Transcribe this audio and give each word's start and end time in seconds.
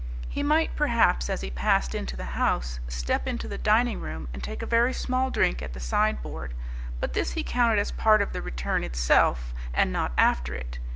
He 0.27 0.41
might, 0.41 0.75
perhaps, 0.75 1.29
as 1.29 1.41
he 1.41 1.51
passed 1.51 1.93
into 1.93 2.17
the 2.17 2.23
house, 2.33 2.79
step 2.87 3.27
into 3.27 3.47
the 3.47 3.59
dining 3.59 3.99
room 4.01 4.29
and 4.33 4.41
take 4.41 4.63
a 4.63 4.65
very 4.65 4.93
small 4.93 5.29
drink 5.29 5.61
at 5.61 5.73
the 5.73 5.79
sideboard. 5.79 6.55
But 6.99 7.13
this 7.13 7.33
he 7.33 7.43
counted 7.43 7.77
as 7.77 7.91
part 7.91 8.23
of 8.23 8.33
the 8.33 8.41
return 8.41 8.83
itself, 8.83 9.53
and 9.75 9.93
not 9.93 10.13
after 10.17 10.55
it. 10.55 10.79